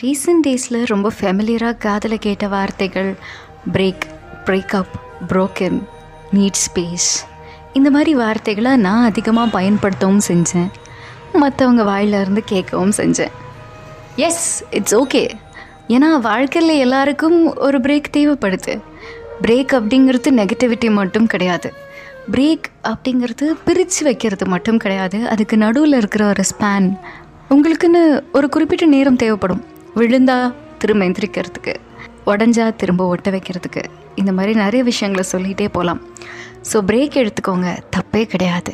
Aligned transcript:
Recent 0.00 0.46
டேஸில் 0.46 0.86
ரொம்ப 0.86 1.12
ஃபெமிலியராக 1.20 1.78
காதில் 1.78 2.18
கேட்ட 2.18 2.48
வார்த்தைகள் 2.48 3.16
break 3.72 4.04
breakup 4.44 4.92
broken 5.28 5.82
need 6.32 6.60
space 6.64 7.08
இந்த 7.72 7.90
மாதிரி 7.90 8.14
வார்த்தைகளை 8.14 8.76
நான் 8.76 9.04
அதிகமாக 9.04 9.60
பயன்படுத்தவும் 9.60 10.20
செஞ்சேன். 10.28 10.70
மற்றவங்க 11.42 11.84
வாயிலிருந்து 11.84 12.44
கேட்கவும் 12.50 12.92
செஞ்சேன். 12.96 13.30
எஸ் 14.16 14.64
இட்ஸ் 14.70 14.94
ஓகே 14.94 15.30
ஏன்னா 15.88 16.20
வாழ்க்கையில் 16.20 16.78
எல்லாருக்கும் 16.78 17.56
ஒரு 17.56 17.78
பிரேக் 17.78 18.14
தேவைப்படுது. 18.16 18.80
பிரேக் 19.42 19.72
அப்படிங்கிறது 19.72 20.30
நெகட்டிவிட்டி 20.40 20.90
மட்டும் 20.90 21.26
கிடையாது. 21.26 21.72
பிரேக் 22.30 22.68
அப்படிங்கிறது 22.84 23.54
பிரித்து 23.64 24.04
வைக்கிறது 24.04 24.46
மட்டும் 24.46 24.76
கிடையாது. 24.76 25.28
அதுக்கு 25.28 25.56
நடுவில் 25.56 25.92
இருக்கிற 25.92 26.28
ஒரு 26.28 26.42
ஸ்பேன் 26.50 26.98
உங்களுக்குன்னு 27.50 28.22
ஒரு 28.32 28.48
குறிப்பிட்ட 28.48 28.86
நேரம் 28.86 29.16
தேவைப்படும். 29.16 29.64
விழுந்தா 29.98 30.38
திரும்ப 30.82 31.06
எந்திரிக்கிறதுக்கு 31.08 31.74
உடஞ்சா 32.32 32.64
திரும்ப 32.80 33.02
ஒட்ட 33.12 33.28
வைக்கிறதுக்கு 33.34 33.82
இந்த 34.20 34.30
மாதிரி 34.36 34.52
நிறைய 34.64 34.82
விஷயங்களை 34.90 35.24
சொல்லிகிட்டே 35.32 35.68
போகலாம் 35.76 36.00
ஸோ 36.70 36.76
பிரேக் 36.88 37.16
எடுத்துக்கோங்க. 37.22 37.68
தப்பே 37.94 38.22
கிடையாது. 38.32 38.72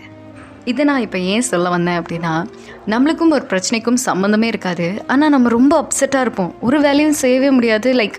இதை 0.70 0.82
நான் 0.88 1.02
இப்போ 1.05 1.18
ஏன் 1.32 1.45
சொல்ல 1.48 1.66
வந்தேன் 1.74 1.98
அப்படின்னா 2.01 2.32
நம்மளுக்கும் 2.92 3.34
ஒரு 3.37 3.45
பிரச்சனைக்கும் 3.51 3.98
சம்மந்தமே 4.06 4.48
இருக்காது. 4.52 4.87
ஆனால் 5.12 5.32
நம்ம 5.34 5.51
ரொம்ப 5.56 5.74
அப்செட்டாக 5.82 6.24
இருப்போம். 6.27 6.51
ஒரு 6.66 6.79
வேலையும் 6.87 7.18
செய்யவே 7.23 7.51
முடியாது. 7.56 7.91
லைக் 8.01 8.16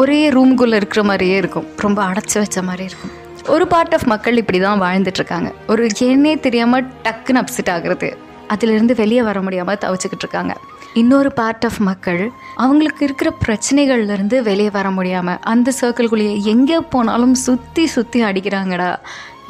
ஒரே 0.00 0.20
ரூம்குள்ளே 0.36 0.78
இருக்கிற 0.80 1.02
மாதிரியே 1.10 1.36
இருக்கும். 1.42 1.66
ரொம்ப 1.84 2.00
அடைச்சி 2.10 2.36
வச்ச 2.42 2.62
மாதிரி 2.68 2.84
இருக்கும். 2.90 3.12
ஒரு 3.54 3.64
பார்ட் 3.72 3.94
ஆஃப் 3.96 4.06
மக்கள் 4.12 4.40
இப்படி 4.42 4.58
தான் 4.66 4.82
வாழ்ந்துட்டுருக்காங்க 4.84 5.48
ஒரு 5.72 5.88
என்னே 6.08 6.34
தெரியாமல் 6.46 6.86
டக்குன்னு 7.06 7.42
அப்செட் 7.42 7.72
ஆகுறது. 7.76 8.10
அதிலிருந்து 8.48 8.94
வெளியே 8.94 9.22
வர 9.22 9.42
முடியாமல் 9.42 9.78
தவிச்சுக்கிட்டு 9.84 10.24
இருக்காங்க. 10.26 10.54
இன்னொரு 10.94 11.32
பார்ட் 11.32 11.64
ஆஃப் 11.64 11.78
மக்கள் 11.88 12.32
அவங்களுக்கு 12.54 13.04
இருக்கிற 13.04 13.32
பிரச்சனைகள்லேருந்து 13.44 14.42
வெளியே 14.42 14.70
வர 14.70 14.90
முடியாமல் 14.90 15.38
அந்த 15.52 15.72
சர்க்கிள்குள்ளேயே 15.80 16.42
எங்கே 16.42 16.80
போனாலும் 16.94 17.34
சுற்றி 17.34 17.86
சுற்றி 17.86 18.22
அடிக்கிறாங்கடா 18.22 18.90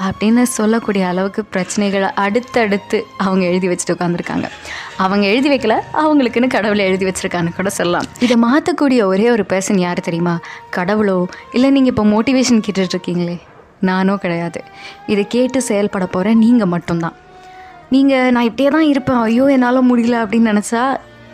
அப்படின்னு 0.05 0.43
சொல்லக்கூடிய 0.43 1.07
அளவுக்கு 1.07 1.43
பிரச்சனைகளை 1.53 2.09
அடுத்தடுத்து 2.15 3.07
அவங்க 3.17 3.45
எழுதி 3.47 3.69
வச்சுட்டு 3.69 3.95
உட்காந்துருக்காங்க 3.95 4.47
அவங்க 4.97 5.27
எழுதி 5.27 5.49
வைக்கல 5.51 5.75
அவங்களுக்குன்னு 6.03 6.55
கடவுளை 6.57 6.85
எழுதி 6.85 7.05
வச்சுருக்கான்னு 7.05 7.57
கூட 7.57 7.71
சொல்லலாம். 7.71 8.09
இதை 8.21 8.37
மாற்றக்கூடிய 8.43 9.05
ஒரே 9.05 9.31
ஒரு 9.31 9.45
பர்சன் 9.49 9.79
யார் 9.79 10.01
தெரியுமா? 10.01 10.39
கடவுளோ? 10.77 11.27
இல்லை 11.53 11.71
நீங்கள் 11.71 11.93
இப்போ 11.95 12.05
மோட்டிவேஷன் 12.05 12.65
கேட்டுட்ருக்கீங்களே 12.67 13.37
நானோ 13.81 14.17
கிடையாது. 14.17 14.61
இதை 15.07 15.27
கேட்டு 15.27 15.63
செயல்பட 15.63 16.07
போகிற 16.07 16.35
நீங்கள் 16.35 16.73
மட்டும்தான். 16.75 17.17
நீங்கள் 17.91 18.33
நான் 18.35 18.49
இப்படியே 18.51 18.71
தான் 18.77 18.89
இருப்பேன். 18.93 19.21
ஐயோ 19.27 19.45
என்னால் 19.57 19.89
முடியல 19.91 20.17
அப்படின்னு 20.25 20.53
நினச்சா 20.53 20.83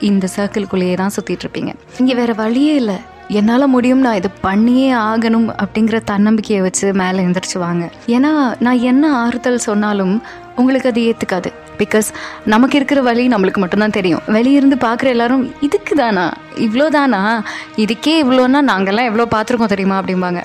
இந்த 0.09 0.29
சர்க்கிள்குள்ளேயே 0.37 0.95
தான் 0.95 1.15
சுற்றிட்டுருப்பீங்க 1.17 1.73
இங்கே 1.98 2.15
வேறு 2.15 2.34
வழியே 2.34 2.75
இல்லை. 2.75 2.98
என்னால் 3.39 3.73
முடியும் 3.73 4.05
நான் 4.05 4.19
இது 4.20 4.31
பண்ணியே 4.41 4.93
ஆகணும் 4.93 5.48
அப்படிங்கிற 5.62 6.01
தன்னம்பிக்கையை 6.11 6.62
வச்சு 6.65 6.87
மேலே 7.01 7.19
எழுந்திரிச்சு 7.25 7.59
வாங்க 7.59 7.84
ஏன்னா 8.06 8.31
நான் 8.67 8.81
என்ன 8.91 9.12
ஆறுதல் 9.17 9.59
சொன்னாலும் 9.67 10.23
உங்களுக்கு 10.56 10.89
அது 10.91 11.01
ஏற்றுக்காது 11.01 11.51
பிகாஸ் 11.83 12.09
நமக்கு 12.53 12.77
இருக்கிற 12.77 13.01
வழி 13.03 13.28
நம்மளுக்கு 13.28 13.61
மட்டும்தான் 13.62 13.97
தெரியும். 13.98 14.23
வெளியிருந்து 14.27 14.77
பார்க்குற 14.87 15.05
எல்லாரும் 15.05 15.53
இதுக்கு 15.61 15.95
தானா? 15.95 16.33
இவ்வளோ 16.56 16.89
தானா? 16.89 17.45
இதுக்கே 17.77 18.15
இவ்வளோன்னா 18.25 18.61
நாங்கள்லாம் 18.73 19.09
எவ்வளோ 19.11 19.27
பார்த்துருக்கோம் 19.34 19.73
தெரியுமா? 19.75 19.98
அப்படிம்பாங்க. 20.03 20.43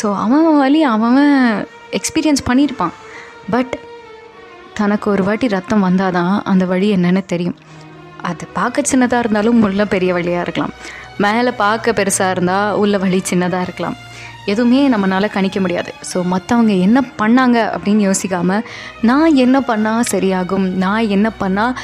ஸோ 0.00 0.14
அவன் 0.24 0.58
வழி 0.58 0.82
அவன் 0.82 1.18
எக்ஸ்பீரியன்ஸ் 1.98 2.48
பண்ணியிருப்பான். 2.50 2.94
பட் 3.50 3.74
தனக்கு 4.78 5.06
ஒரு 5.14 5.22
வாட்டி 5.28 5.46
ரத்தம் 5.56 5.84
வந்தால் 5.88 6.16
தான் 6.18 6.34
அந்த 6.50 6.64
வழி 6.72 6.88
என்னன்னு 6.96 7.22
தெரியும். 7.32 7.58
அது 8.30 8.44
பார்க்க 8.58 8.90
சின்னதாக 8.90 9.22
இருந்தாலும் 9.22 9.60
உள்ள 9.66 9.82
பெரிய 9.94 10.10
வழியாக 10.16 10.44
இருக்கலாம். 10.46 10.74
மேலே 11.24 11.50
பார்க்க 11.62 11.94
பெருசாக 11.98 12.34
இருந்தால் 12.34 12.76
உள்ள 12.82 12.96
வழி 13.04 13.18
சின்னதாக 13.30 13.66
இருக்கலாம். 13.66 13.96
எதுவுமே 14.52 14.80
நம்மளால் 14.92 15.34
கணிக்க 15.36 15.58
முடியாது. 15.64 15.90
ஸோ 16.10 16.18
மற்றவங்க 16.32 16.74
என்ன 16.86 16.98
பண்ணாங்க 17.20 17.58
அப்படின்னு 17.74 18.02
யோசிக்காமல் 18.08 18.62
நான் 19.08 19.34
என்ன 19.44 19.56
பண்ணால் 19.70 20.08
சரியாகும்? 20.12 20.66
நான் 20.84 21.10
என்ன 21.16 21.28
பண்ணால் 21.42 21.74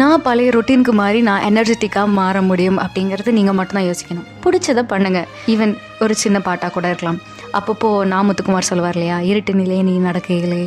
நான் 0.00 0.24
பழைய 0.26 0.52
ரொட்டீனுக்கு 0.56 0.92
மாதிரி 1.00 1.18
நான் 1.28 1.44
எனர்ஜெட்டிக்காக 1.50 2.08
மாற 2.20 2.36
முடியும் 2.50 2.78
அப்படிங்கிறது 2.84 3.36
நீங்கள் 3.38 3.56
மட்டும்தான் 3.58 3.88
யோசிக்கணும். 3.90 4.26
பிடிச்சதை 4.44 4.84
பண்ணுங்கள் 4.92 5.28
ஈவன் 5.52 5.74
ஒரு 6.04 6.16
சின்ன 6.22 6.38
பாட்டாக 6.48 6.72
கூட 6.76 6.86
இருக்கலாம். 6.92 7.20
அப்பப்போ 7.58 7.90
நான் 8.12 8.26
முத்துக்குமார் 8.28 8.70
சொல்லுவார் 8.70 8.98
இல்லையா? 8.98 9.18
இருட்டு 9.30 9.54
நிலையே 9.60 9.82
நீ 9.90 9.94
நடக்கையிலே. 10.08 10.62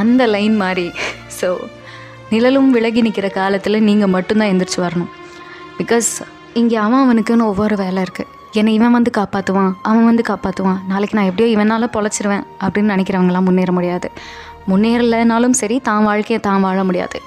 அந்த 0.00 0.22
லைன் 0.34 0.54
மாதிரி 0.64 0.84
ஸோ 1.44 1.50
நிழலும் 2.32 2.70
விலகி 2.74 3.00
நிற்கிற 3.06 3.28
காலத்தில் 3.40 3.84
நீங்கள் 3.88 4.12
மட்டும்தான் 4.14 4.50
எந்திரிச்சு 4.52 4.78
வரணும். 4.84 5.10
பிகாஸ் 5.78 6.08
இங்கே 6.60 6.76
அவன் 6.84 7.02
அவனுக்குன்னு 7.04 7.48
ஒவ்வொரு 7.50 7.74
வேலை 7.80 8.00
இருக்குது 8.06 8.30
என்னை 8.58 8.72
இவன் 8.78 8.94
வந்து 8.96 9.10
காப்பாற்றுவான் 9.18 9.70
அவன் 9.90 10.08
வந்து 10.08 10.24
காப்பாற்றுவான் 10.28 10.80
நாளைக்கு 10.90 11.16
நான் 11.18 11.28
எப்படியோ 11.30 11.48
இவனால் 11.54 11.86
பொழைச்சிருவேன் 11.96 12.44
அப்படின்னு 12.64 12.92
நினைக்கிறவங்களாம் 12.94 13.46
முன்னேற 13.48 13.72
முடியாது. 13.78 14.08
முன்னேறலைனாலும் 14.70 15.56
சரி 15.60 15.76
தான் 15.88 16.04
வாழ்க்கையை 16.08 16.38
தான் 16.46 16.62
வாழ 16.66 16.78
முடியாது. 16.88 17.18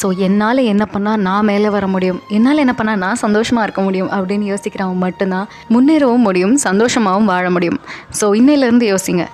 ஸோ 0.00 0.06
என்னால் 0.26 0.60
என்ன 0.72 0.84
பண்ணால் 0.94 1.22
நான் 1.26 1.46
மேலே 1.50 1.68
வர 1.76 1.86
முடியும்? 1.94 2.18
என்னால் 2.36 2.62
என்ன 2.64 2.74
பண்ணால் 2.78 3.00
நான் 3.04 3.22
சந்தோஷமாக 3.24 3.66
இருக்க 3.66 3.82
முடியும்? 3.86 4.10
அப்படின்னு 4.16 4.48
யோசிக்கிறவன் 4.52 5.04
மட்டும்தான் 5.06 5.46
முன்னேறவும் 5.74 6.26
முடியும் 6.28 6.56
சந்தோஷமாகவும் 6.66 7.30
வாழ 7.34 7.46
முடியும். 7.56 7.78
ஸோ 8.20 8.28
இன்னையிலேருந்து 8.40 8.88
யோசிங்க. 8.94 9.24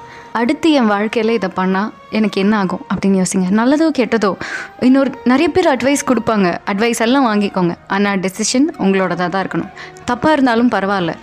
அடுத்து 0.40 0.70
என் 0.78 0.90
வாழ்க்கையில் 0.94 1.36
இதை 1.36 1.50
பண்ணால் 1.60 1.92
எனக்கு 2.18 2.38
என்ன 2.44 2.54
ஆகும் 2.62 2.82
அப்படின்னு 2.90 3.20
யோசிங்க. 3.22 3.46
நல்லதோ 3.60 3.86
கெட்டதோ 3.98 4.32
இன்னொரு 4.88 5.10
நிறைய 5.32 5.48
பேர் 5.56 5.70
அட்வைஸ் 5.74 6.08
கொடுப்பாங்க. 6.10 6.50
அட்வைஸ் 6.72 7.04
எல்லாம் 7.06 7.28
வாங்கிக்கோங்க. 7.30 7.76
ஆனால் 7.96 8.20
டெசிஷன் 8.26 8.68
உங்களோடதாக 8.84 9.30
தான் 9.34 9.42
இருக்கணும். 9.44 9.72
தப்பாக 10.10 10.34
இருந்தாலும் 10.36 10.70
பரவாயில்ல. 10.76 11.14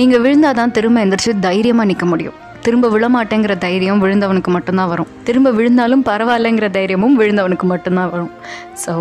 நீங்கள் 0.00 0.24
விழுந்தால் 0.26 0.58
தான் 0.60 0.74
திரும்ப 0.78 1.04
எந்திரிச்சு 1.04 1.34
தைரியமாக 1.48 1.88
நிற்க 1.92 2.06
முடியும். 2.12 2.38
திரும்ப 2.66 2.88
விழமாட்டேங்கிற 2.92 3.54
தைரியம் 3.64 4.02
விழுந்தவனுக்கு 4.02 4.50
மட்டும்தான் 4.54 4.90
வரும். 4.92 5.08
திரும்ப 5.26 5.48
விழுந்தாலும் 5.58 6.04
பரவாயில்லைங்கிற 6.08 6.68
தைரியமும் 6.76 7.16
விழுந்தவனுக்கு 7.20 7.66
மட்டும்தான் 7.72 8.10
வரும். 8.14 8.30
ஸோ 8.84 8.92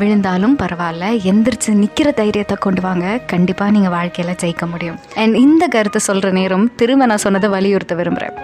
விழுந்தாலும் 0.00 0.56
பரவாயில்ல. 0.62 1.04
எந்திரிச்சு 1.32 1.72
நிற்கிற 1.82 2.10
தைரியத்தை 2.20 2.56
கொண்டு 2.66 2.82
வாங்க. 2.88 3.06
கண்டிப்பாக 3.32 3.70
நீங்கள் 3.76 3.94
வாழ்க்கையில் 3.98 4.38
ஜெயிக்க 4.44 4.66
முடியும். 4.74 4.98
அண்ட் 5.24 5.36
இந்த 5.46 5.66
கருத்தை 5.76 6.02
சொல்கிற 6.08 6.30
நேரம் 6.40 6.70
திரும்ப 6.82 7.06
நான் 7.12 7.24
சொன்னதை 7.26 7.50
வலியுறுத்த 7.56 7.94
விரும்புகிறேன் 8.00 8.36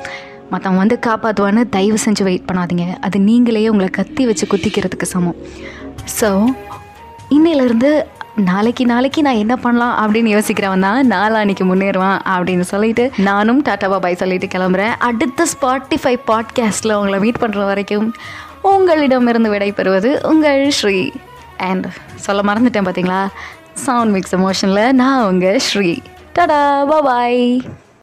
மற்றவன் 0.51 0.83
வந்து 0.83 0.99
காப்பாற்றுவான்னு 1.07 1.63
தயவு 1.77 1.99
செஞ்சு 2.05 2.23
வெயிட் 2.29 2.47
பண்ணாதீங்க. 2.51 2.87
அது 3.07 3.21
நீங்களே 3.21 3.65
உங்களை 3.73 3.89
கத்தி 3.99 4.27
வச்சு 4.27 4.47
குத்திக்கிறதுக்கு 4.53 5.09
சமம். 5.15 5.39
ஸோ 6.21 6.29
இன்னையிலேருந்து 7.37 7.91
நாளைக்கு 8.49 8.87
நாளைக்கு 8.87 9.21
நான் 9.27 9.41
என்ன 9.43 9.55
பண்ணலாம் 9.63 9.95
அப்படின்னு 10.03 10.31
யோசிக்கிறவன் 10.35 10.85
தான் 10.87 11.09
நாளானிக்கு 11.13 11.65
முன்னேறுவான் 11.71 12.19
அப்படின்னு 12.35 12.67
சொல்லிட்டு 12.73 13.05
நானும் 13.29 13.63
டாட்டா 13.69 13.99
பாய் 14.05 14.21
சொல்லிட்டு 14.23 14.49
கிளம்புறேன். 14.55 14.95
அடுத்த 15.09 15.47
ஸ்பாட்டிஃபை 15.55 16.15
பாட்காஸ்ட்டில் 16.31 16.97
உங்களை 16.99 17.19
மீட் 17.25 17.41
பண்ணுற 17.41 17.65
வரைக்கும் 17.71 18.07
உங்களிடமிருந்து 18.73 19.53
விடைபெறுவது 19.55 20.13
உங்கள் 20.31 20.63
ஸ்ரீ. 20.79 21.01
அண்ட் 21.69 21.89
சொல்ல 22.27 22.43
மறந்துட்டேன் 22.51 22.89
பார்த்தீங்களா 22.89 23.21
சவுண்ட் 23.87 24.15
மிக்ஸ் 24.17 24.37
எமோஷனில் 24.39 24.93
நான் 25.03 25.27
உங்கள் 25.33 25.61
ஸ்ரீ. 25.69 25.91
டாடா 26.39 26.63
பாய் 27.11 27.45